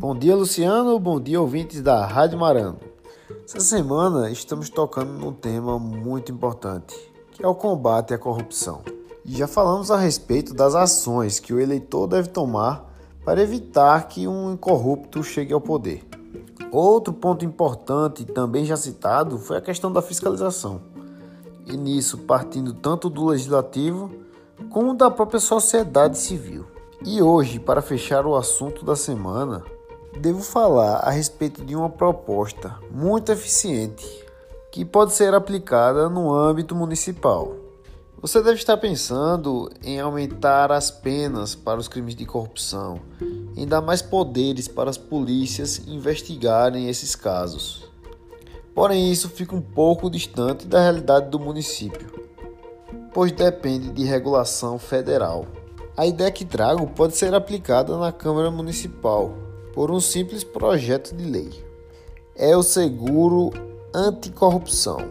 [0.00, 0.98] Bom dia, Luciano.
[0.98, 2.78] Bom dia, ouvintes da Rádio Marano.
[3.44, 6.96] Essa semana estamos tocando num tema muito importante,
[7.32, 8.80] que é o combate à corrupção.
[9.26, 12.90] E já falamos a respeito das ações que o eleitor deve tomar
[13.26, 16.02] para evitar que um incorrupto chegue ao poder.
[16.72, 20.80] Outro ponto importante, também já citado, foi a questão da fiscalização.
[21.66, 24.10] E nisso, partindo tanto do legislativo
[24.70, 26.64] como da própria sociedade civil.
[27.04, 29.62] E hoje, para fechar o assunto da semana,
[30.18, 34.06] devo falar a respeito de uma proposta muito eficiente
[34.70, 37.54] que pode ser aplicada no âmbito municipal.
[38.22, 43.00] Você deve estar pensando em aumentar as penas para os crimes de corrupção,
[43.56, 47.88] em dar mais poderes para as polícias investigarem esses casos.
[48.74, 52.28] Porém, isso fica um pouco distante da realidade do município,
[53.12, 55.46] pois depende de regulação federal.
[55.96, 61.24] A ideia que trago pode ser aplicada na Câmara Municipal por um simples projeto de
[61.24, 61.50] lei.
[62.34, 63.50] É o seguro
[63.94, 65.10] anticorrupção,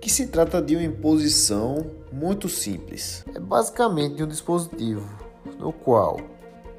[0.00, 3.24] que se trata de uma imposição muito simples.
[3.34, 5.08] É basicamente um dispositivo
[5.58, 6.18] no qual,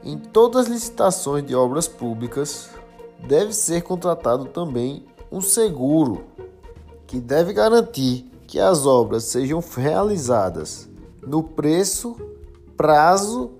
[0.04, 2.70] em todas as licitações de obras públicas,
[3.28, 6.26] deve ser contratado também um seguro
[7.08, 10.90] que deve garantir que as obras sejam realizadas
[11.26, 12.16] no preço,
[12.76, 13.52] prazo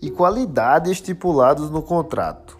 [0.00, 2.58] e qualidade estipulados no contrato.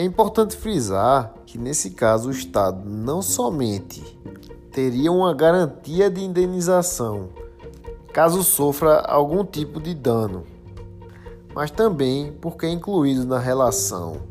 [0.00, 4.02] É importante frisar que nesse caso o Estado não somente
[4.72, 7.28] teria uma garantia de indenização
[8.10, 10.46] caso sofra algum tipo de dano,
[11.54, 14.22] mas também porque é incluído na relação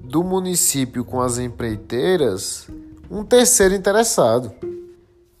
[0.00, 2.66] do município com as empreiteiras
[3.08, 4.52] um terceiro interessado,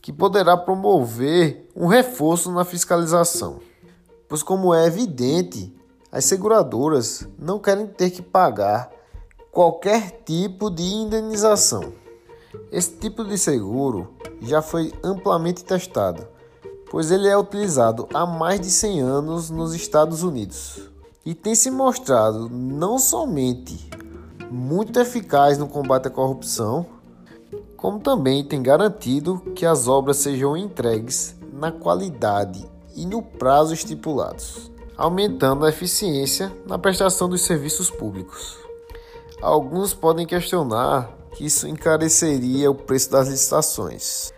[0.00, 3.58] que poderá promover um reforço na fiscalização.
[4.28, 5.74] Pois, como é evidente,
[6.12, 8.94] as seguradoras não querem ter que pagar
[9.54, 11.92] qualquer tipo de indenização.
[12.72, 14.08] Esse tipo de seguro
[14.42, 16.26] já foi amplamente testado,
[16.90, 20.90] pois ele é utilizado há mais de 100 anos nos Estados Unidos
[21.24, 23.88] e tem se mostrado não somente
[24.50, 26.84] muito eficaz no combate à corrupção,
[27.76, 34.68] como também tem garantido que as obras sejam entregues na qualidade e no prazo estipulados,
[34.96, 38.63] aumentando a eficiência na prestação dos serviços públicos.
[39.44, 44.32] Alguns podem questionar que isso encareceria o preço das licitações.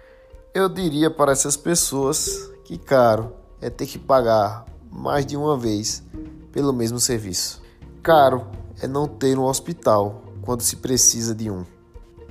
[0.53, 6.03] Eu diria para essas pessoas que caro é ter que pagar mais de uma vez
[6.50, 7.62] pelo mesmo serviço.
[8.03, 8.49] Caro
[8.83, 11.65] é não ter um hospital quando se precisa de um.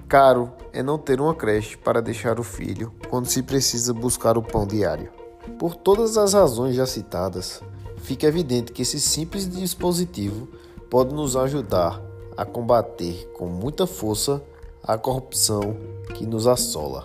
[0.09, 4.43] Caro é não ter uma creche para deixar o filho quando se precisa buscar o
[4.43, 5.13] pão diário.
[5.57, 7.61] Por todas as razões já citadas,
[7.99, 10.49] fica evidente que esse simples dispositivo
[10.89, 12.03] pode nos ajudar
[12.37, 14.41] a combater com muita força
[14.83, 15.75] a corrupção
[16.13, 17.03] que nos assola.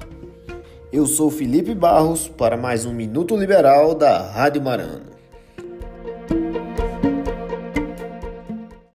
[0.92, 5.19] Eu sou Felipe Barros para mais um Minuto Liberal da Rádio Marano.